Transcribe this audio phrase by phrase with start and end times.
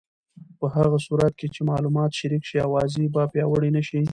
[0.59, 3.99] په هغه صورت کې چې معلومات شریک شي، اوازې به پیاوړې نه شي.